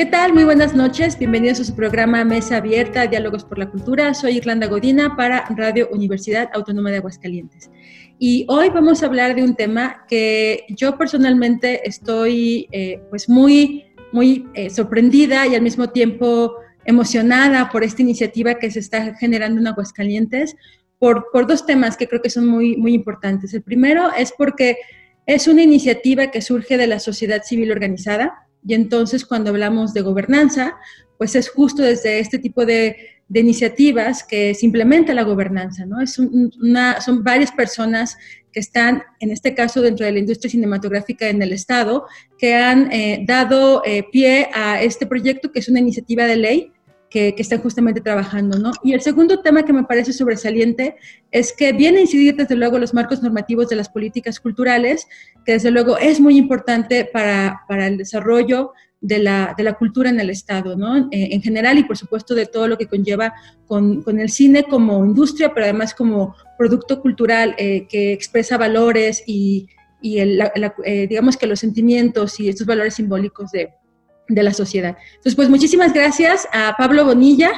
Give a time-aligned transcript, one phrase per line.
[0.00, 0.32] ¿Qué tal?
[0.32, 1.18] Muy buenas noches.
[1.18, 4.14] Bienvenidos a su programa Mesa Abierta, Diálogos por la Cultura.
[4.14, 7.70] Soy Irlanda Godina para Radio Universidad Autónoma de Aguascalientes.
[8.18, 13.92] Y hoy vamos a hablar de un tema que yo personalmente estoy eh, pues muy,
[14.10, 16.54] muy eh, sorprendida y al mismo tiempo
[16.86, 20.56] emocionada por esta iniciativa que se está generando en Aguascalientes
[20.98, 23.52] por, por dos temas que creo que son muy, muy importantes.
[23.52, 24.78] El primero es porque
[25.26, 30.02] es una iniciativa que surge de la sociedad civil organizada, y entonces cuando hablamos de
[30.02, 30.76] gobernanza,
[31.18, 32.96] pues es justo desde este tipo de,
[33.32, 36.00] iniciativas que se implementa la gobernanza, ¿no?
[36.00, 38.16] Es un- una, son varias personas
[38.52, 42.06] que están, en este caso, dentro de la industria cinematográfica en el Estado,
[42.38, 46.72] que han eh, dado eh, pie a este proyecto, que es una iniciativa de ley
[47.10, 48.70] que, que están justamente trabajando, ¿no?
[48.84, 50.94] Y el segundo tema que me parece sobresaliente
[51.32, 55.08] es que viene a incidir, desde luego, los marcos normativos de las políticas culturales,
[55.44, 60.10] que desde luego es muy importante para, para el desarrollo de la, de la cultura
[60.10, 60.96] en el Estado, ¿no?
[61.10, 63.32] Eh, en general y por supuesto de todo lo que conlleva
[63.66, 69.24] con, con el cine como industria, pero además como producto cultural eh, que expresa valores
[69.26, 69.66] y,
[70.02, 73.70] y el- la- la- eh, digamos que los sentimientos y estos valores simbólicos de,
[74.30, 74.96] de la sociedad.
[75.10, 77.50] Entonces, pues muchísimas gracias a Pablo Bonilla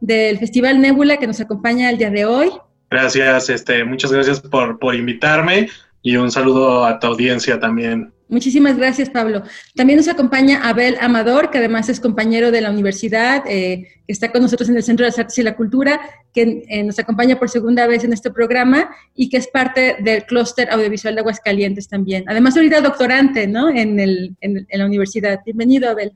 [0.00, 2.50] del Festival Nébula que nos acompaña el día de hoy.
[2.90, 5.68] Gracias, este, muchas gracias por, por invitarme
[6.02, 8.12] y un saludo a tu audiencia también.
[8.28, 9.44] Muchísimas gracias, Pablo.
[9.76, 14.32] También nos acompaña Abel Amador, que además es compañero de la universidad, eh, que está
[14.32, 16.00] con nosotros en el Centro de las Artes y la Cultura,
[16.34, 20.24] que eh, nos acompaña por segunda vez en este programa y que es parte del
[20.24, 22.24] clúster audiovisual de Aguascalientes también.
[22.26, 23.68] Además, ahorita doctorante, ¿no?
[23.68, 25.38] En, el, en, en la universidad.
[25.44, 26.12] Bienvenido, Abel.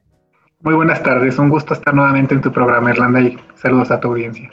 [0.63, 4.09] Muy buenas tardes, un gusto estar nuevamente en tu programa, Irlanda, y saludos a tu
[4.09, 4.51] audiencia.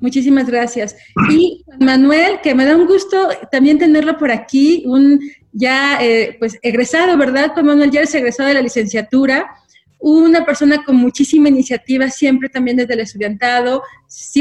[0.00, 0.96] Muchísimas gracias.
[1.30, 5.20] Y Manuel, que me da un gusto también tenerlo por aquí, un
[5.52, 7.52] ya eh, pues egresado, ¿verdad?
[7.52, 9.46] Juan Manuel ya es egresado de la licenciatura,
[10.02, 13.84] una persona con muchísima iniciativa, siempre también desde el estudiantado,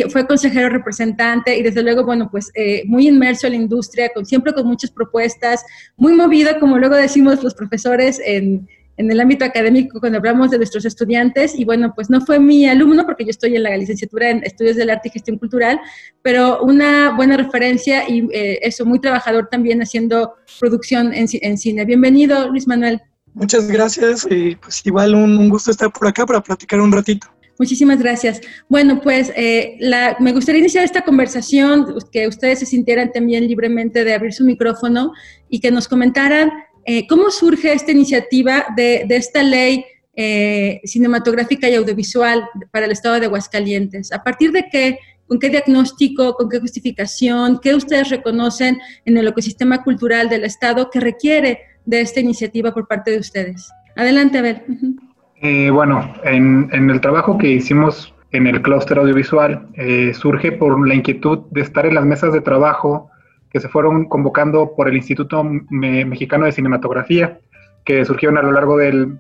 [0.10, 4.26] fue consejero representante y desde luego, bueno, pues eh, muy inmerso en la industria, con,
[4.26, 5.64] siempre con muchas propuestas,
[5.98, 8.68] muy movido, como luego decimos los profesores en,
[9.02, 12.68] en el ámbito académico cuando hablamos de nuestros estudiantes y bueno, pues no fue mi
[12.68, 15.80] alumno porque yo estoy en la licenciatura en Estudios del Arte y Gestión Cultural,
[16.22, 21.84] pero una buena referencia y eh, eso, muy trabajador también haciendo producción en, en cine.
[21.86, 23.02] Bienvenido, Luis Manuel.
[23.34, 27.28] Muchas gracias y pues igual un, un gusto estar por acá para platicar un ratito.
[27.58, 28.42] Muchísimas gracias.
[28.70, 34.04] Bueno, pues eh, la- me gustaría iniciar esta conversación, que ustedes se sintieran también libremente
[34.04, 35.14] de abrir su micrófono
[35.48, 36.52] y que nos comentaran
[36.86, 43.20] eh, cómo surge esta iniciativa de, esta ley eh, cinematográfica y audiovisual para el Estado
[43.20, 44.12] de Aguascalientes.
[44.12, 45.00] ¿A partir de qué?
[45.28, 46.34] ¿Con qué diagnóstico?
[46.34, 47.60] ¿Con qué justificación?
[47.62, 52.88] ¿Qué ustedes reconocen en el ecosistema cultural del Estado que requiere de esta iniciativa por
[52.88, 53.70] parte de ustedes?
[53.96, 54.64] Adelante, Abel.
[54.68, 54.96] Ujú.
[55.42, 60.88] Eh, bueno, en, en el trabajo que hicimos en el clúster audiovisual, eh, surge por
[60.88, 63.10] la inquietud de estar en las mesas de trabajo
[63.52, 67.40] que se fueron convocando por el Instituto Me- Mexicano de Cinematografía,
[67.84, 69.20] que surgieron a lo largo del,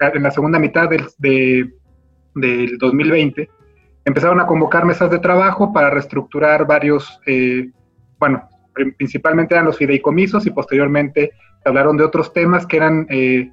[0.00, 1.70] en la segunda mitad del, de-
[2.34, 3.48] del 2020.
[4.04, 7.70] Empezaron a convocar mesas de trabajo para reestructurar varios, eh,
[8.18, 11.32] bueno, pri- principalmente eran los fideicomisos y posteriormente
[11.64, 13.50] hablaron de otros temas que eran eh,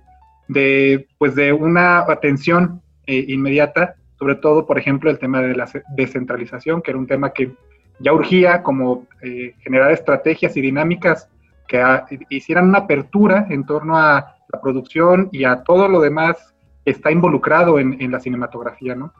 [0.47, 5.67] de, pues de una atención eh, inmediata, sobre todo, por ejemplo, el tema de la
[5.67, 7.51] ce- descentralización, que era un tema que
[7.99, 11.29] ya urgía como eh, generar estrategias y dinámicas
[11.67, 16.53] que ah, hicieran una apertura en torno a la producción y a todo lo demás
[16.85, 19.13] que está involucrado en, en la cinematografía, ¿no?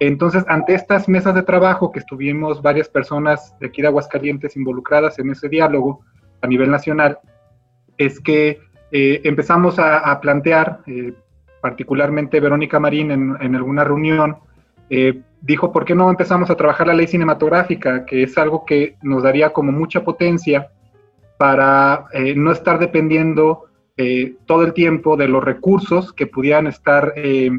[0.00, 5.18] Entonces, ante estas mesas de trabajo que estuvimos varias personas de aquí de Aguascalientes involucradas
[5.18, 6.00] en ese diálogo
[6.42, 7.18] a nivel nacional,
[7.96, 8.60] es que
[8.90, 11.14] eh, empezamos a, a plantear, eh,
[11.60, 14.36] particularmente Verónica Marín en, en alguna reunión,
[14.90, 18.06] eh, dijo, ¿por qué no empezamos a trabajar la ley cinematográfica?
[18.06, 20.70] Que es algo que nos daría como mucha potencia
[21.38, 27.12] para eh, no estar dependiendo eh, todo el tiempo de los recursos que pudieran estar
[27.16, 27.50] eh,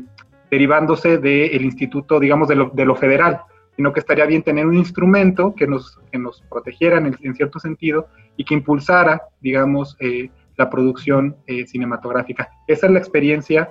[0.49, 3.41] derivándose del instituto, digamos, de lo, de lo federal,
[3.75, 8.07] sino que estaría bien tener un instrumento que nos, que nos protegiera en, cierto sentido
[8.35, 9.97] y que impulsara, digamos,
[10.55, 11.35] la producción
[11.67, 12.49] cinematográfica.
[12.67, 13.69] Esa es la experiencia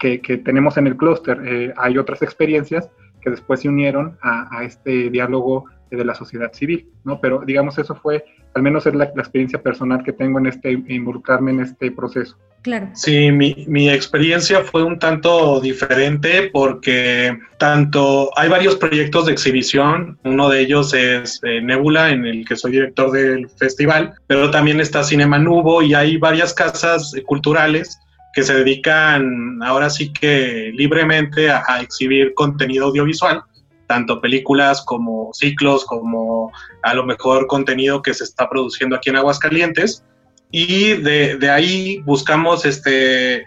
[0.00, 1.40] que, que tenemos en el clúster.
[1.44, 6.88] Eh, hay otras experiencias, que después se unieron a, este diálogo de la sociedad civil,
[7.04, 7.20] ¿no?
[7.20, 8.24] Pero digamos, eso fue,
[8.54, 12.38] al menos es la, experiencia personal que tengo en este, involucrarme en este proceso.
[12.62, 12.90] Claro.
[12.94, 20.18] Sí, mi, mi, experiencia fue un tanto diferente porque tanto hay varios proyectos de exhibición,
[20.24, 24.78] uno de ellos es eh, Nebula, en el que soy director del festival, pero también
[24.78, 27.98] está Cinema Nubo y hay varias casas culturales
[28.32, 33.42] que se dedican ahora sí que libremente a, exhibir contenido audiovisual,
[33.86, 39.16] tanto películas como ciclos, como a lo mejor contenido que se está produciendo aquí en
[39.16, 40.04] Aguascalientes.
[40.52, 43.46] Y de, ahí buscamos este,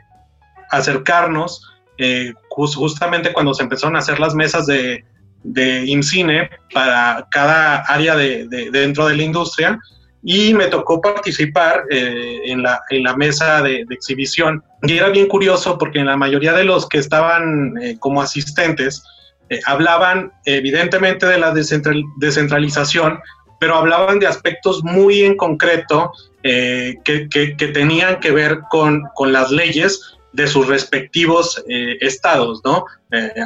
[0.70, 5.06] acercarnos, eh, justamente cuando se empezaron a hacer las mesas de,
[5.44, 9.80] de IMCINE para cada área de, dentro de la industria,
[10.24, 14.64] y me tocó participar eh, en, la, en, la, mesa de, exhibición.
[14.82, 19.04] Y era bien curioso porque en la mayoría de los que estaban eh, como asistentes
[19.50, 23.20] eh, hablaban evidentemente de la descentralización,
[23.60, 26.12] pero hablaban de aspectos muy en concreto
[26.42, 32.84] que, que, que, tenían que ver con, con las leyes de sus respectivos estados, ¿no?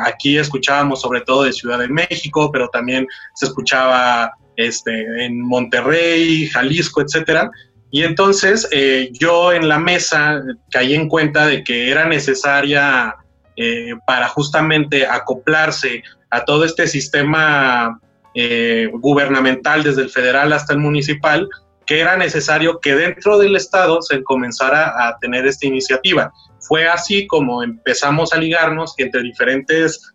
[0.03, 6.47] aquí escuchábamos sobre todo de Ciudad de México, pero también se escuchaba este, en Monterrey,
[6.47, 7.49] Jalisco, etcétera.
[7.89, 13.15] Y entonces eh, yo en la mesa caí en cuenta de que era necesaria
[13.55, 18.01] eh, para justamente acoplarse a todo este sistema
[18.35, 21.47] eh, gubernamental desde el federal hasta el municipal,
[21.85, 26.33] que era necesario que dentro del Estado se comenzara a tener esta iniciativa.
[26.59, 30.13] Fue así como empezamos a ligarnos entre diferentes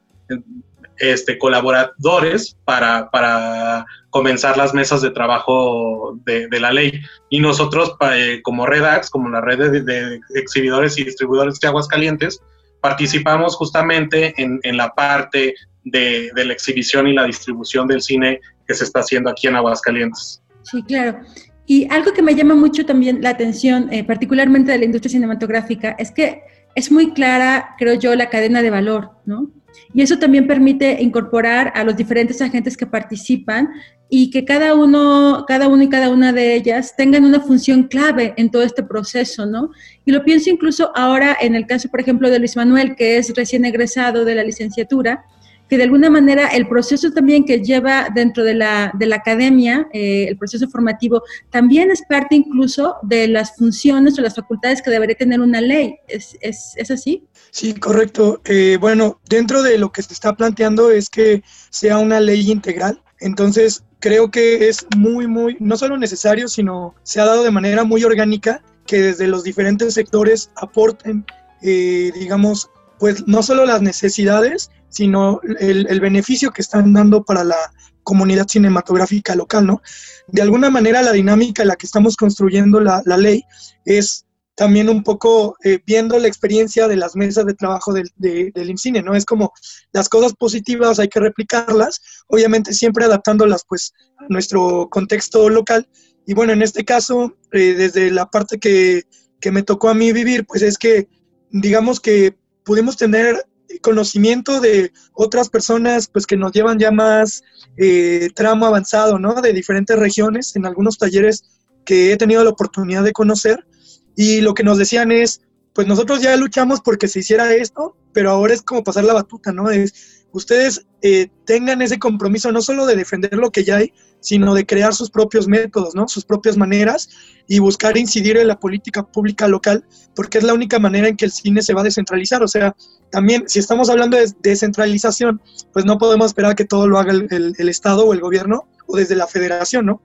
[0.98, 7.00] este, colaboradores para, para comenzar las mesas de trabajo de, la ley.
[7.30, 12.40] Y nosotros, eh, como Redax, como la red de, exhibidores y distribuidores de Aguascalientes,
[12.80, 15.54] participamos justamente en, la parte
[15.84, 20.42] de, la exhibición y la distribución del cine que se está haciendo aquí en Aguascalientes.
[20.62, 21.20] Sí, claro.
[21.66, 25.96] Y algo que me llama mucho también la atención, eh, particularmente de la industria cinematográfica,
[25.98, 26.42] es que
[26.74, 29.48] es muy clara, creo yo, la cadena de valor, ¿no?
[29.94, 33.68] Y eso también permite incorporar a los diferentes agentes que participan
[34.08, 38.34] y que cada uno, cada uno y cada una de ellas tengan una función clave
[38.36, 39.70] en todo este proceso, ¿no?
[40.04, 43.34] Y lo pienso incluso ahora en el caso, por ejemplo, de Luis Manuel, que es
[43.34, 45.24] recién egresado de la licenciatura,
[45.72, 49.88] que de alguna manera el proceso también que lleva dentro de la, de la academia,
[49.94, 54.90] eh, el proceso formativo, también es parte incluso de las funciones o las facultades que
[54.90, 55.96] debería tener una ley.
[56.06, 57.24] ¿Es, es, es así?
[57.52, 58.40] Sí, correcto.
[58.46, 63.02] Eh, bueno, dentro de lo que se está planteando es que sea una ley integral.
[63.20, 67.84] Entonces, creo que es muy, muy, no solo necesario, sino se ha dado de manera
[67.84, 71.26] muy orgánica que desde los diferentes sectores aporten,
[71.60, 77.58] eh, digamos, pues no solo las necesidades, sino el, beneficio que están dando para la
[78.02, 79.82] comunidad cinematográfica local, ¿no?
[80.26, 83.44] De alguna manera la dinámica en la que estamos construyendo la, la ley
[83.84, 84.24] es
[84.62, 89.02] también un poco eh, viendo la experiencia de las mesas de trabajo del, del IMCINE,
[89.02, 89.16] ¿no?
[89.16, 89.52] Es como
[89.92, 95.88] las cosas positivas hay que replicarlas, obviamente siempre adaptándolas pues a nuestro contexto local.
[96.28, 99.02] Y bueno, en este caso, eh, desde la parte que,
[99.40, 101.08] que me tocó a mí vivir, pues es que
[101.50, 103.44] digamos que pudimos tener
[103.80, 107.42] conocimiento de otras personas pues que nos llevan ya más
[107.76, 109.42] eh, tramo avanzado, ¿no?
[109.42, 111.42] De diferentes regiones, en algunos talleres
[111.84, 113.66] que he tenido la oportunidad de conocer
[114.16, 115.42] y lo que nos decían es,
[115.72, 119.52] pues nosotros ya luchamos porque se hiciera esto, pero ahora es como pasar la batuta,
[119.52, 119.70] ¿no?
[119.70, 124.54] Es, ustedes eh, tengan ese compromiso no solo de defender lo que ya hay, sino
[124.54, 126.08] de crear sus propios métodos, ¿no?
[126.08, 127.10] Sus propias maneras
[127.48, 131.24] y buscar incidir en la política pública local, porque es la única manera en que
[131.24, 132.42] el cine se va a descentralizar.
[132.42, 132.74] O sea,
[133.10, 135.40] también si estamos hablando de descentralización,
[135.72, 139.16] pues no podemos esperar que todo lo haga el, Estado o el gobierno o desde
[139.16, 140.02] la federación, ¿no?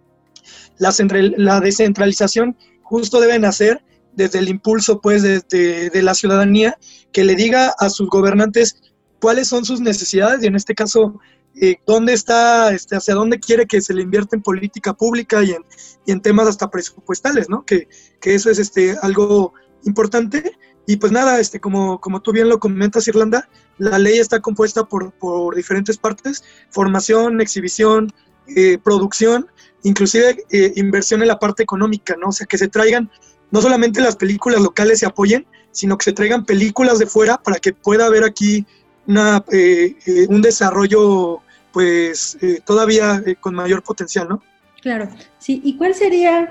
[0.77, 0.93] La,
[1.37, 3.83] la descentralización justo debe nacer
[4.17, 5.39] desde el impulso pues de,
[5.89, 6.77] de, la ciudadanía
[7.13, 8.81] que le diga a sus gobernantes
[9.21, 11.19] cuáles son sus necesidades y en este caso
[11.59, 15.51] eh, dónde está, este, hacia dónde quiere que se le invierta en política pública y
[15.51, 15.63] en,
[16.05, 17.63] y en temas hasta presupuestales, ¿no?
[17.63, 17.87] Que,
[18.19, 20.51] que, eso es este, algo importante.
[20.85, 24.83] Y pues nada, este, como, como tú bien lo comentas, Irlanda, la ley está compuesta
[24.83, 28.13] por, por diferentes partes, formación, exhibición,
[28.55, 29.47] eh, producción,
[29.83, 32.29] inclusive eh, inversión en la parte económica, ¿no?
[32.29, 33.09] O sea, que se traigan
[33.51, 37.57] no solamente las películas locales se apoyen, sino que se traigan películas de fuera para
[37.57, 38.65] que pueda haber aquí
[39.07, 41.39] una, eh, eh, un desarrollo
[41.71, 44.41] pues eh, todavía con mayor potencial, ¿no?
[44.81, 45.61] Claro, sí.
[45.63, 46.49] ¿Y cuál sería,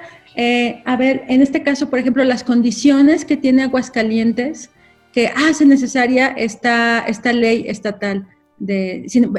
[0.85, 4.71] a ver, en este caso, por ejemplo, las condiciones que tiene Aguascalientes
[5.13, 8.29] que hace necesaria esta, esta ley estatal?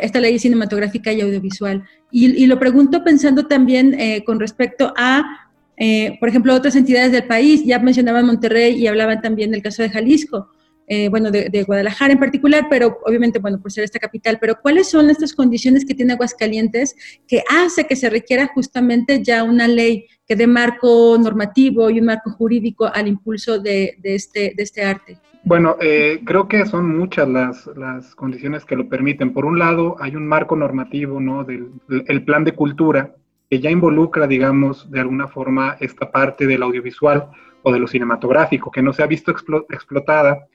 [0.02, 1.84] esta ley cinematográfica y audiovisual.
[2.12, 5.47] Y, lo pregunto pensando también eh, con respecto a,
[5.78, 7.64] eh, por ejemplo, otras entidades del país.
[7.64, 10.50] Ya mencionaban Monterrey y hablaban también del caso de Jalisco.
[10.90, 14.90] Eh, bueno, de, Guadalajara en particular, pero obviamente, bueno, por ser esta capital, pero ¿cuáles
[14.90, 16.96] son estas condiciones que tiene Aguascalientes
[17.28, 22.06] que hace que se requiera justamente ya una ley que dé marco normativo y un
[22.06, 25.18] marco jurídico al impulso de, este, de este arte?
[25.44, 29.34] Bueno, eh, creo que son muchas las, las, condiciones que lo permiten.
[29.34, 31.44] Por un lado, hay un marco normativo, ¿no?
[31.44, 33.14] Del el plan de cultura
[33.50, 37.30] que ya involucra, digamos, de alguna forma esta parte del audiovisual
[37.64, 40.48] o de lo cinematográfico, que no se ha visto explotada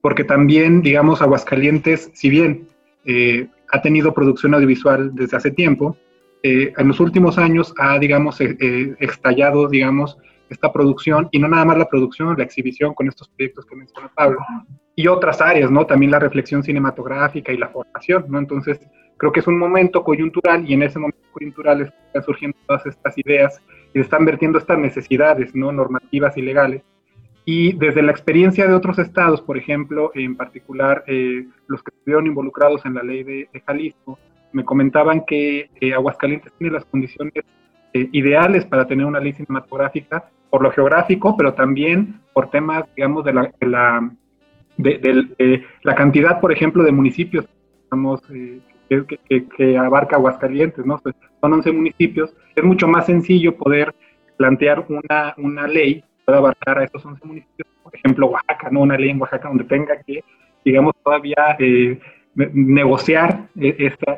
[0.00, 2.68] porque también, digamos, Aguascalientes, si bien
[3.04, 5.96] eh, ha tenido producción audiovisual desde hace tiempo,
[6.44, 10.16] eh, en los últimos años ha, digamos, eh, estallado, digamos,
[10.48, 14.12] esta producción, y no nada más la producción, la exhibición con estos proyectos que menciona
[14.14, 14.38] Pablo,
[14.94, 15.86] y otras áreas, ¿no?
[15.86, 18.38] También la reflexión cinematográfica y la formación, ¿no?
[18.38, 18.80] Entonces,
[19.16, 23.16] creo que es un momento coyuntural y en ese momento coyuntural están surgiendo todas estas
[23.18, 23.62] ideas
[23.94, 25.72] y están vertiendo estas necesidades, ¿no?
[25.72, 26.82] Normativas y legales
[27.48, 32.26] y desde la experiencia de otros estados, por ejemplo, en particular eh, los que estuvieron
[32.26, 34.18] involucrados en la ley de, Jalisco,
[34.52, 37.44] me comentaban que eh, Aguascalientes tiene las condiciones
[37.92, 43.24] eh, ideales para tener una ley cinematográfica por lo geográfico, pero también por temas, digamos,
[43.24, 44.10] de la, de la,
[44.76, 47.46] de, la cantidad, por ejemplo, de municipios
[47.84, 50.98] digamos, que, que, abarca Aguascalientes, ¿no?
[50.98, 52.34] Pues, son 11 municipios.
[52.54, 53.94] Es mucho más sencillo poder
[54.36, 58.80] plantear una, una ley pueda abarcar a estos 11 municipios, por ejemplo, Oaxaca, ¿no?
[58.80, 60.24] Una ley en Oaxaca donde tenga que,
[60.64, 61.98] digamos, todavía eh,
[62.34, 64.16] negociar e-, estas,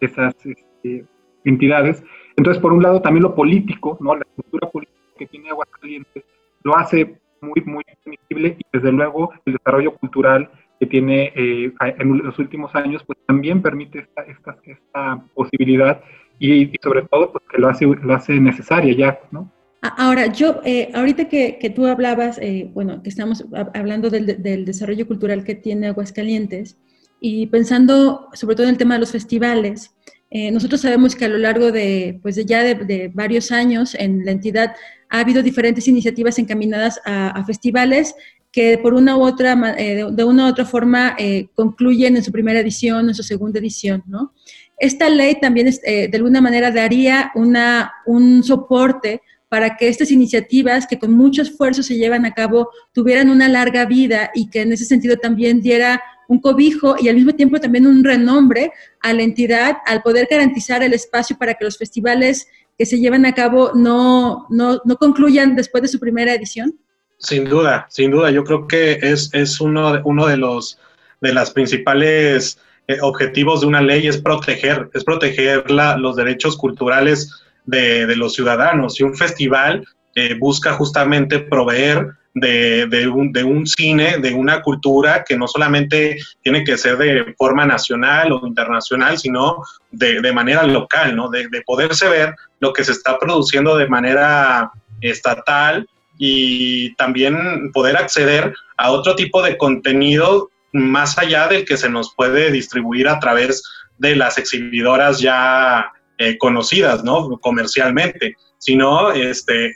[0.00, 1.04] esas este,
[1.44, 2.02] entidades.
[2.36, 4.14] Entonces, por un lado, también lo político, ¿no?
[4.14, 6.24] La estructura política que tiene Aguascalientes
[6.62, 10.50] lo hace muy, muy admisible y desde luego el desarrollo cultural
[10.84, 16.00] que tiene eh, en los últimos años, pues también permite esta, esta, esta posibilidad
[16.38, 19.50] y, y, sobre todo pues que lo hace, lo hace necesaria ya, ¿no?
[19.98, 25.44] Ahora, yo, eh, ahorita que, tú hablabas, eh, bueno, que estamos hablando del, desarrollo cultural
[25.44, 26.78] que tiene Aguascalientes
[27.20, 29.94] y pensando sobre todo en el tema de los festivales,
[30.30, 34.30] eh, nosotros sabemos que a lo largo de, pues ya de, varios años en la
[34.30, 34.74] entidad
[35.10, 38.14] ha habido diferentes iniciativas encaminadas a, festivales
[38.54, 41.16] que por una u otra, de, una u otra forma
[41.54, 44.32] concluyen en su primera edición, en su segunda edición, ¿no?
[44.78, 50.98] Esta ley también de alguna manera daría una, un soporte para que estas iniciativas que
[50.98, 54.84] con mucho esfuerzo se llevan a cabo tuvieran una larga vida y que en ese
[54.84, 59.78] sentido también diera un cobijo y al mismo tiempo también un renombre a la entidad
[59.86, 64.46] al poder garantizar el espacio para que los festivales que se llevan a cabo no,
[64.50, 66.76] no, concluyan después de su primera edición?
[67.18, 68.30] Sin duda, sin duda.
[68.30, 70.78] Yo creo que es, es uno, de, uno de los
[71.24, 76.56] de las principales eh, objetivos de una ley es proteger, es proteger la, los derechos
[76.56, 77.30] culturales
[77.64, 79.00] de, los ciudadanos.
[79.00, 85.24] Y un festival eh, busca justamente proveer de, un, de, un, cine, de una cultura
[85.26, 91.16] que no solamente tiene que ser de forma nacional o internacional, sino de, manera local,
[91.16, 91.30] ¿no?
[91.30, 98.54] De, poderse ver lo que se está produciendo de manera estatal y también poder acceder
[98.76, 103.62] a otro tipo de contenido más allá del que se nos puede distribuir a través
[103.98, 107.38] de las exhibidoras ya eh, conocidas, ¿no?
[107.40, 109.74] Comercialmente, sino este,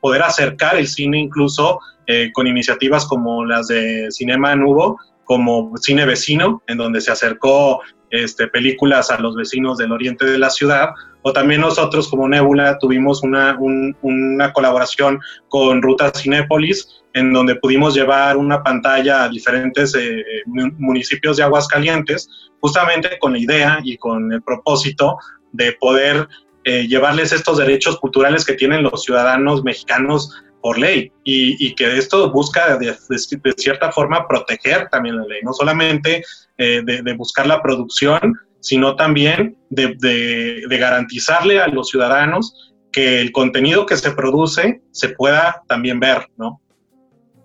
[0.00, 6.06] poder acercar el cine incluso eh, con iniciativas como las de Cinema Nubo, como Cine
[6.06, 10.90] Vecino, en donde se acercó este, películas a los vecinos del oriente de la ciudad,
[11.22, 17.94] o también nosotros como Nebula tuvimos una, una colaboración con Ruta Cinépolis, en donde pudimos
[17.94, 22.28] llevar una pantalla a diferentes eh, municipios de Aguascalientes,
[22.60, 25.18] justamente con la idea y con el propósito
[25.52, 26.28] de poder
[26.64, 31.12] eh, llevarles estos derechos culturales que tienen los ciudadanos mexicanos por ley.
[31.24, 32.94] Y, que esto busca de,
[33.56, 36.24] cierta forma proteger también la ley, no solamente
[36.58, 43.86] eh, de, buscar la producción, sino también de, garantizarle a los ciudadanos que el contenido
[43.86, 46.60] que se produce se pueda también ver, ¿no?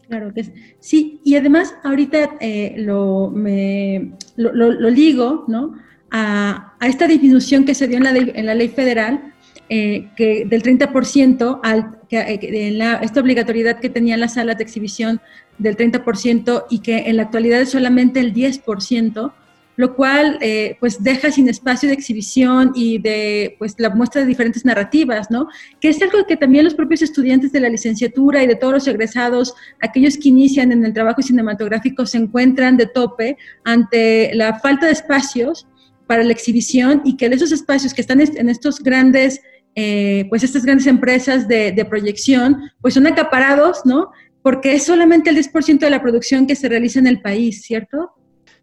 [0.07, 5.75] Claro que sí, y además ahorita eh, lo, me, lo, lo, ligo, ¿no?
[6.11, 9.33] a, esta disminución que se dio en la ley federal,
[9.69, 14.57] eh, que del 30% al, que, eh, en la, esta obligatoriedad que tenían las salas
[14.57, 15.21] de exhibición
[15.57, 19.33] del 30% y que en la actualidad es solamente el 10%,
[19.75, 24.27] lo cual eh, pues deja sin espacio de exhibición y de pues la muestra de
[24.27, 25.47] diferentes narrativas, ¿no?
[25.79, 28.87] Que es algo que también los propios estudiantes de la licenciatura y de todos los
[28.87, 34.85] egresados, aquellos que inician en el trabajo cinematográfico, se encuentran de tope ante la falta
[34.85, 35.67] de espacios
[36.05, 39.41] para la exhibición y que esos espacios que están en estos grandes,
[39.75, 44.11] eh, pues estas grandes empresas de, proyección, pues son acaparados, ¿no?
[44.41, 48.11] Porque es solamente el 10% de la producción que se realiza en el país, ¿cierto?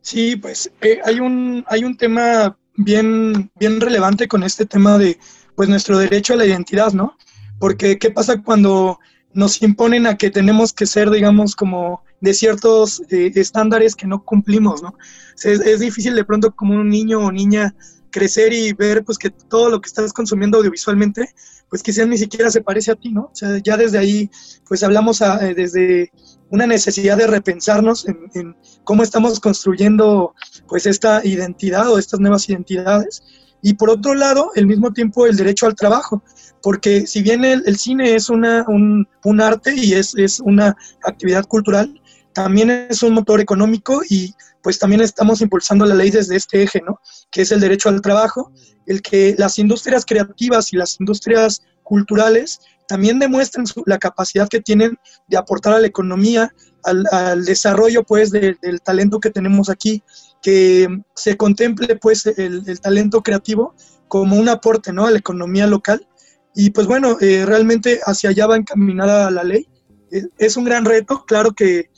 [0.03, 5.19] Sí, pues eh, hay, un, hay un tema bien, bien relevante con este tema de
[5.57, 7.17] pues nuestro derecho a la identidad, ¿no?
[7.59, 8.99] Porque ¿qué pasa cuando
[9.33, 14.25] nos imponen a que tenemos que ser, digamos, como de ciertos eh, estándares que no
[14.25, 14.95] cumplimos, ¿no?
[15.37, 17.75] Es, es, difícil de pronto como un niño o niña
[18.11, 21.29] crecer y ver pues que todo lo que estás consumiendo audiovisualmente,
[21.69, 23.31] pues quizás ni siquiera se parece a ti, ¿no?
[23.65, 24.31] Ya desde ahí,
[24.69, 26.13] pues hablamos eh, desde
[26.51, 30.35] una necesidad de repensarnos en, cómo estamos construyendo
[30.69, 33.23] pues esta identidad o estas nuevas identidades.
[33.63, 36.23] Y por otro lado, al mismo tiempo, el derecho al trabajo,
[36.63, 40.77] porque si bien el, el cine es una, un, un, arte y es, es una
[41.05, 42.01] actividad cultural,
[42.33, 46.81] también es un motor económico y pues también estamos impulsando la ley desde este eje,
[46.85, 47.01] ¿no?
[47.31, 48.53] Que es el derecho al trabajo,
[48.87, 54.61] el que las industrias creativas y las industrias culturales también demuestren su, la capacidad que
[54.61, 54.99] tienen
[55.29, 56.53] de aportar a la economía,
[56.83, 60.03] al, desarrollo pues de, del talento que tenemos aquí,
[60.43, 63.75] que se contemple pues el, talento creativo
[64.09, 65.07] como un aporte ¿no?
[65.07, 66.07] a la economía local.
[66.55, 69.69] Y pues bueno, eh, realmente hacia allá va encaminada la ley.
[70.39, 71.91] Es un gran reto, claro que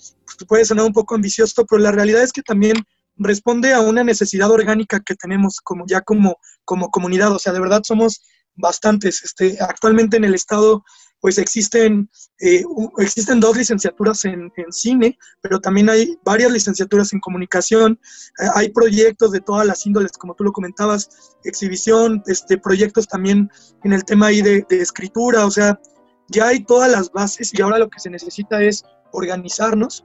[0.49, 2.77] puede sonar un poco ambicioso, pero la realidad es que también
[3.17, 7.33] responde a una necesidad orgánica que tenemos como ya como, como comunidad.
[7.33, 8.23] O sea, de verdad somos
[8.55, 9.23] bastantes.
[9.25, 10.85] Este, actualmente en el estado
[11.23, 12.11] pues existen,
[12.41, 12.65] eh,
[12.99, 17.93] existen dos licenciaturas en, en, cine, pero también hay varias licenciaturas en comunicación,
[18.41, 21.09] eh, hay proyectos de todas las índoles, como tú lo comentabas,
[21.45, 23.49] exhibición, este, proyectos también
[23.85, 25.81] en el tema ahí de, de escritura, o sea,
[26.27, 30.05] ya hay todas las bases y ahora lo que se necesita es organizarnos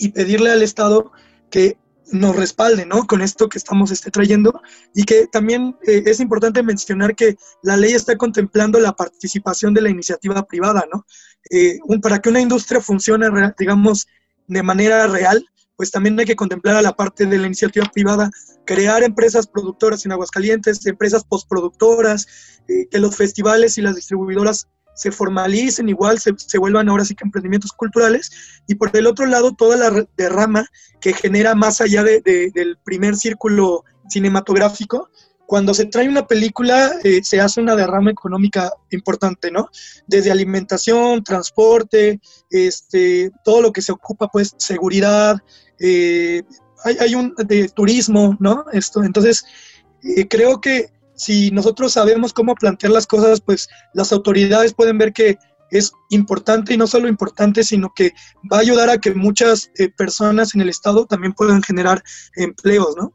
[0.00, 1.12] y pedirle al Estado
[1.50, 1.76] que
[2.12, 3.06] nos respalde, ¿no?
[3.06, 4.60] Con esto que estamos este, trayendo
[4.94, 9.82] y que también eh, es importante mencionar que la ley está contemplando la participación de
[9.82, 11.06] la iniciativa privada, ¿no?
[11.50, 14.08] Eh, para que una industria funcione, digamos,
[14.48, 15.44] de manera real,
[15.76, 18.30] pues también hay que contemplar a la parte de la iniciativa privada,
[18.66, 22.26] crear empresas productoras en Aguascalientes, empresas postproductoras,
[22.68, 24.68] eh, que los festivales y las distribuidoras
[25.00, 28.30] se formalicen, igual se, se, vuelvan ahora sí que emprendimientos culturales,
[28.66, 30.66] y por el otro lado toda la derrama
[31.00, 35.08] que genera más allá de, de, del primer círculo cinematográfico,
[35.46, 39.68] cuando se trae una película eh, se hace una derrama económica importante, ¿no?
[40.06, 45.38] Desde alimentación, transporte, este, todo lo que se ocupa, pues seguridad,
[45.80, 46.42] eh,
[46.84, 48.66] hay, hay, un de turismo, ¿no?
[48.72, 49.44] Esto, entonces,
[50.04, 55.12] eh, creo que si nosotros sabemos cómo plantear las cosas, pues las autoridades pueden ver
[55.12, 55.36] que
[55.70, 58.14] es importante y no solo importante, sino que
[58.50, 62.02] va a ayudar a que muchas eh, personas en el Estado también puedan generar
[62.36, 63.12] empleos, ¿no?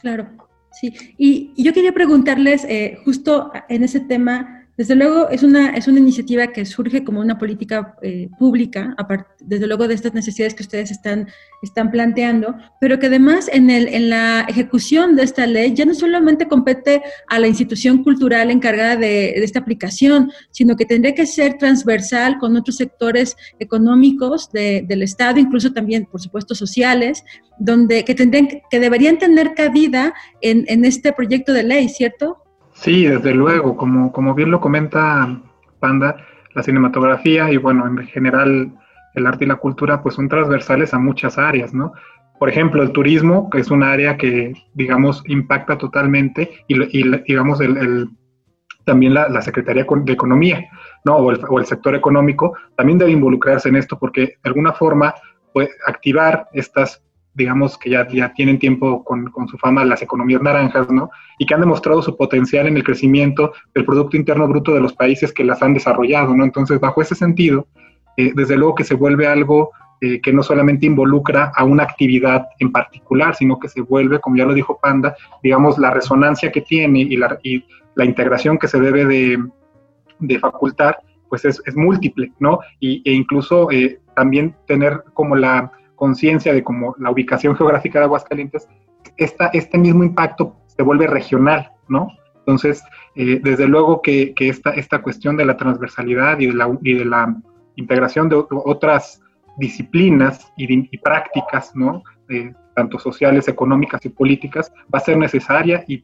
[0.00, 0.28] Claro,
[0.72, 0.92] sí.
[1.18, 5.88] Y, y yo quería preguntarles, eh, justo en ese tema, desde luego es una, es
[5.88, 8.94] una iniciativa que surge como una política eh, pública,
[9.40, 11.28] desde luego de estas necesidades que ustedes están,
[11.62, 15.94] están planteando, pero que además en, el, en la ejecución de esta ley ya no
[15.94, 21.56] solamente compete a la institución cultural encargada de, esta aplicación, sino que tendría que ser
[21.56, 27.24] transversal con otros sectores económicos de, del Estado, incluso también, por supuesto, sociales,
[27.58, 30.12] donde que, tendrían, que deberían tener cabida
[30.42, 32.45] en, en este proyecto de ley, ¿cierto?
[32.76, 35.40] Sí, desde luego, como, como bien lo comenta
[35.80, 36.16] Panda,
[36.54, 38.72] la cinematografía y bueno, en general
[39.14, 41.92] el arte y la cultura pues son transversales a muchas áreas, ¿no?
[42.38, 47.62] Por ejemplo, el turismo, que es un área que, digamos, impacta totalmente y, y digamos,
[47.62, 48.10] el,
[48.84, 50.68] también la, la, Secretaría de Economía,
[51.06, 51.16] ¿no?
[51.16, 55.14] O el, o el, sector económico también debe involucrarse en esto porque de alguna forma
[55.54, 57.02] puede activar estas
[57.36, 61.10] digamos, que ya, ya tienen tiempo con, con, su fama las economías naranjas, ¿no?
[61.38, 64.94] Y que han demostrado su potencial en el crecimiento del Producto Interno Bruto de los
[64.94, 66.44] países que las han desarrollado, ¿no?
[66.44, 67.68] Entonces, bajo ese sentido,
[68.16, 69.70] eh, desde luego que se vuelve algo
[70.00, 74.36] eh, que no solamente involucra a una actividad en particular, sino que se vuelve, como
[74.36, 78.68] ya lo dijo Panda, digamos, la resonancia que tiene y la, y la integración que
[78.68, 79.42] se debe de,
[80.18, 82.60] de facultar, pues es, es, múltiple, ¿no?
[82.78, 88.04] Y, e incluso eh, también tener como la conciencia de como la ubicación geográfica de
[88.04, 88.68] Aguascalientes,
[89.16, 92.08] esta, este mismo impacto se vuelve regional, ¿no?
[92.38, 92.82] Entonces,
[93.16, 96.94] eh, desde luego que, que, esta, esta cuestión de la transversalidad y de la, y
[96.94, 97.34] de la
[97.74, 99.20] integración de otras
[99.58, 102.02] disciplinas y, prácticas, ¿no?
[102.74, 106.02] tanto sociales, económicas y políticas, va a ser necesaria y,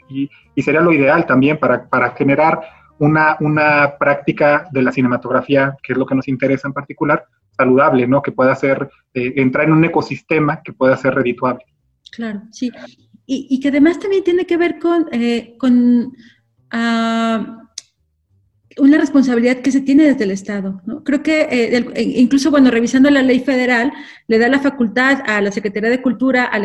[0.63, 2.61] sería lo ideal también para, para generar
[2.99, 7.25] una, una, práctica de la cinematografía, que es lo que nos interesa en particular,
[7.57, 8.23] saludable, ¿no?
[8.23, 11.65] Que pueda ser, eh, entrar en un ecosistema que pueda ser redituable.
[12.11, 12.71] Claro, sí.
[13.27, 16.13] Y, que además también tiene que ver con, eh, con
[16.71, 17.63] ah,
[18.79, 20.81] una responsabilidad que se tiene desde el Estado.
[20.87, 21.03] ¿no?
[21.05, 23.93] Creo que eh, incluso, bueno, revisando la ley federal,
[24.29, 26.65] le da la facultad a la Secretaría de Cultura, al,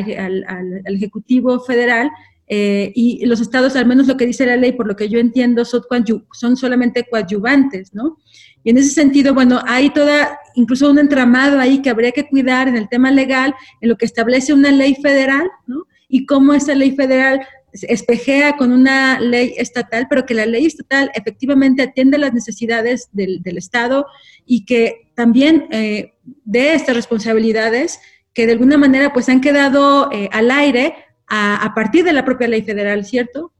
[0.85, 2.09] Ejecutivo Federal,
[2.49, 5.19] eh, y los estados, al menos lo que dice la ley, por lo que yo
[5.19, 8.17] entiendo, son, solamente coadyuvantes, ¿no?
[8.63, 12.67] Y en ese sentido, bueno, hay toda, incluso un entramado ahí que habría que cuidar
[12.67, 15.87] en el tema legal, en lo que establece una ley federal, ¿no?
[16.07, 17.41] Y cómo esa ley federal
[17.73, 23.41] espejea con una ley estatal, pero que la ley estatal efectivamente atiende las necesidades del,
[23.57, 24.05] Estado
[24.45, 26.13] y que también eh,
[26.45, 27.99] dé estas responsabilidades
[28.33, 30.93] que de alguna manera pues han quedado eh, al aire
[31.27, 33.51] a, partir de la propia ley federal, ¿cierto?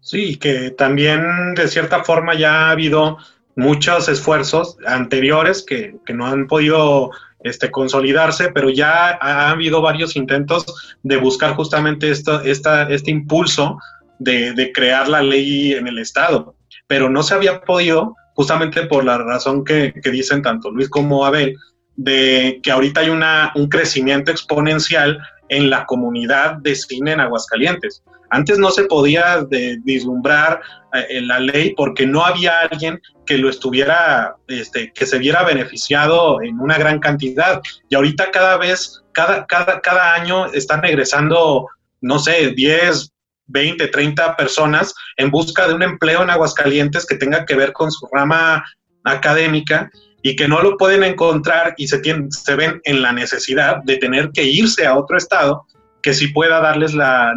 [0.00, 3.18] Sí, que también de cierta forma ya ha habido
[3.56, 7.10] muchos esfuerzos anteriores que, que no han podido
[7.44, 10.64] este, consolidarse, pero ya ha habido varios intentos
[11.02, 13.78] de buscar justamente esto, esta, este impulso
[14.18, 16.56] de, crear la ley en el Estado,
[16.86, 21.56] pero no se había podido justamente por la razón que, dicen tanto Luis como Abel,
[21.96, 28.02] de que ahorita hay una, un crecimiento exponencial en la comunidad de cine en Aguascalientes.
[28.30, 30.60] Antes no se podía de, vislumbrar
[30.92, 36.42] eh, la ley porque no había alguien que lo estuviera, este, que se viera beneficiado
[36.42, 37.62] en una gran cantidad.
[37.88, 41.68] Y ahorita cada vez, cada, cada, cada año están regresando,
[42.00, 43.12] no sé, 10,
[43.46, 47.92] 20, 30 personas en busca de un empleo en Aguascalientes que tenga que ver con
[47.92, 48.64] su rama
[49.04, 49.90] académica
[50.26, 54.30] y que no lo pueden encontrar y se, se ven en la necesidad de tener
[54.32, 55.66] que irse a otro estado
[56.02, 57.34] que sí pueda darles la,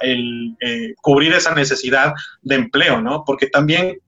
[0.00, 3.24] el, eh, cubrir esa necesidad de empleo, ¿no?
[3.26, 3.98] Porque también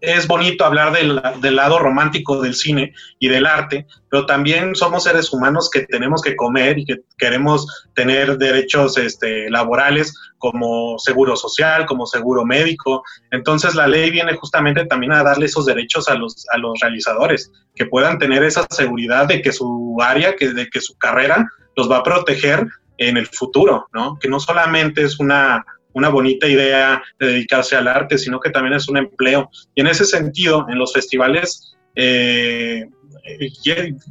[0.00, 5.04] es bonito hablar del, del, lado romántico del cine y del arte, pero también somos
[5.04, 11.36] seres humanos que tenemos que comer y que queremos tener derechos este, laborales como seguro
[11.36, 13.02] social, como seguro médico.
[13.30, 17.50] Entonces la ley viene justamente también a darle esos derechos a los, a los realizadores,
[17.74, 21.90] que puedan tener esa seguridad de que su área, que, de que su carrera los
[21.90, 22.66] va a proteger
[22.98, 24.18] en el futuro, ¿no?
[24.18, 28.74] Que no solamente es una, una bonita idea de dedicarse al arte, sino que también
[28.74, 29.50] es un empleo.
[29.74, 32.86] Y en ese sentido, en los festivales, eh,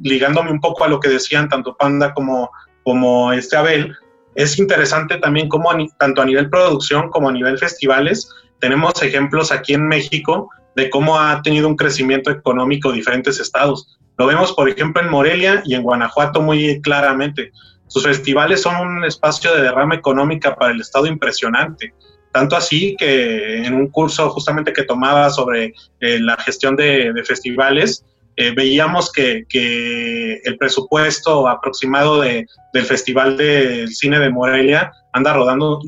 [0.01, 2.51] ligándome un poco a lo que decían tanto Panda como,
[2.83, 3.95] como este Abel,
[4.35, 9.73] es interesante también cómo tanto a nivel producción como a nivel festivales tenemos ejemplos aquí
[9.73, 13.97] en México de cómo ha tenido un crecimiento económico diferentes estados.
[14.17, 17.51] Lo vemos, por ejemplo, en Morelia y en Guanajuato muy claramente.
[17.89, 21.93] Sus festivales son un espacio de derrama económica para el Estado impresionante.
[22.32, 28.06] Tanto así que en un curso justamente que tomaba sobre eh, la gestión de, festivales,
[28.36, 29.43] eh, veíamos que,
[30.43, 35.82] el presupuesto aproximado del Festival del Cine de Morelia anda rondando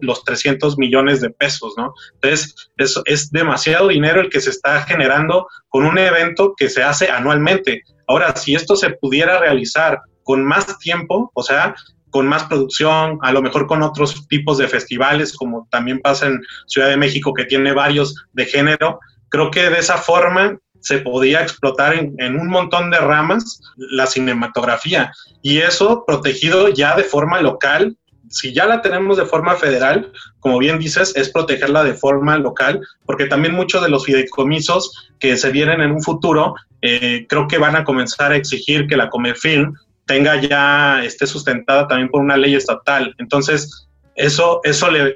[0.00, 1.92] los 300 millones de pesos, ¿no?
[2.14, 6.82] Entonces, es, es demasiado dinero el que se está generando con un evento que se
[6.82, 7.82] hace anualmente.
[8.06, 11.74] Ahora, si esto se pudiera realizar con más tiempo, o sea,
[12.10, 16.42] con más producción, a lo mejor con otros tipos de festivales, como también pasa en
[16.66, 19.00] Ciudad de México, que tiene varios de género.
[19.30, 25.10] Creo que de esa forma se podía explotar en, un montón de ramas la cinematografía
[25.40, 27.96] y eso protegido ya de forma local.
[28.28, 32.86] Si ya la tenemos de forma federal, como bien dices, es protegerla de forma local,
[33.06, 37.56] porque también muchos de los fideicomisos que se vienen en un futuro, eh, creo que
[37.56, 39.72] van a comenzar a exigir que la Comefilm
[40.08, 43.14] tenga ya, esté sustentada también por una ley estatal.
[43.18, 45.14] Entonces, eso, eso le,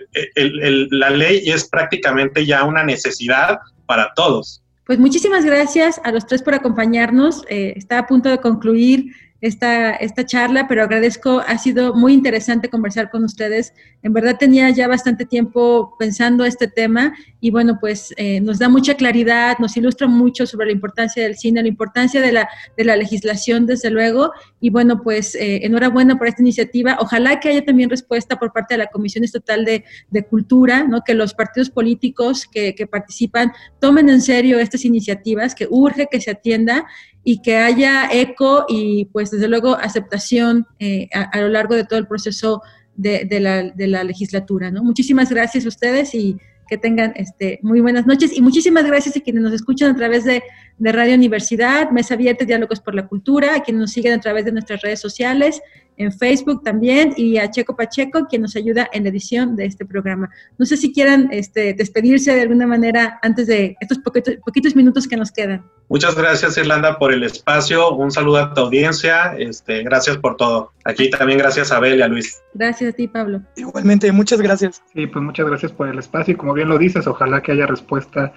[0.91, 4.63] la ley es prácticamente ya una necesidad para todos.
[4.87, 7.45] Pues muchísimas gracias a los tres por acompañarnos.
[7.49, 9.07] Eh, está a punto de concluir
[9.43, 13.75] esta, esta charla, pero agradezco, ha sido muy interesante conversar con ustedes.
[14.05, 18.69] En verdad tenía ya bastante tiempo pensando este tema y bueno, pues eh, nos da
[18.69, 22.85] mucha claridad, nos ilustra mucho sobre la importancia del cine, la importancia de la, de
[22.85, 26.97] la legislación, desde luego, y bueno, pues eh, enhorabuena por esta iniciativa.
[27.01, 31.03] Ojalá que haya también respuesta por parte de la Comisión Estatal de, de Cultura, ¿no?
[31.05, 36.21] que los partidos políticos que, que participan tomen en serio estas iniciativas, que urge que
[36.21, 36.87] se atienda
[37.25, 41.99] y que haya eco y pues desde luego aceptación eh, a, lo largo de todo
[41.99, 42.63] el proceso
[42.97, 44.71] de, la, de, la, legislatura.
[44.71, 44.83] ¿no?
[44.83, 46.37] Muchísimas gracias a ustedes y
[46.69, 50.25] que tengan este, muy buenas noches y muchísimas gracias a quienes nos escuchan a través
[50.25, 50.43] de,
[50.79, 54.45] de Radio Universidad, Mesa Abierta, Diálogos por la Cultura, a quienes nos siguen a través
[54.45, 55.61] de nuestras redes sociales,
[55.97, 59.85] en Facebook también, y a Checo Pacheco, quien nos ayuda en la edición de este
[59.85, 60.31] programa.
[60.59, 65.07] No sé si quieran este, despedirse de alguna manera antes de estos poquitos, poquitos minutos
[65.07, 65.65] que nos quedan.
[65.89, 67.95] Muchas gracias, Irlanda, por el espacio.
[67.95, 69.35] Un saludo a tu audiencia.
[69.39, 70.73] Este, gracias por todo.
[70.85, 72.43] Aquí también gracias a Abel y a Luis.
[72.55, 73.43] Gracias a ti, Pablo.
[73.57, 74.83] Igualmente, muchas gracias.
[74.95, 77.67] Sí, pues muchas gracias por el espacio y como bien lo dices, ojalá que haya
[77.67, 78.33] respuesta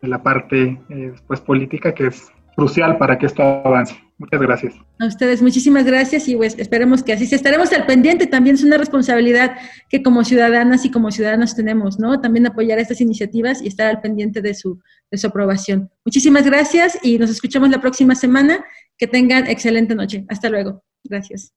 [0.00, 3.94] de la parte eh, pues, política que es crucial para que esto avance.
[4.18, 4.74] Muchas gracias.
[4.98, 7.36] A ustedes, muchísimas gracias y pues esperemos que así sea.
[7.36, 9.56] Estaremos al pendiente, también es una responsabilidad
[9.88, 12.20] que como ciudadanas y como ciudadanos tenemos, ¿no?
[12.20, 14.78] También apoyar estas iniciativas y estar al pendiente de su,
[15.10, 15.90] de su aprobación.
[16.04, 18.64] Muchísimas gracias y nos escuchamos la próxima semana.
[18.98, 20.26] Que tengan excelente noche.
[20.28, 20.82] Hasta luego.
[21.04, 21.54] Gracias.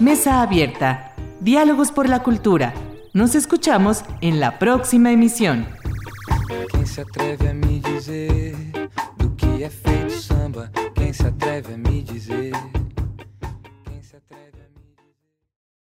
[0.00, 1.14] Mesa Abierta.
[1.40, 2.72] Diálogos por la Cultura.
[3.14, 5.66] Nos escuchamos en la próxima emisión.